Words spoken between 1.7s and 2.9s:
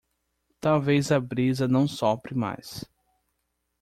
sopre mais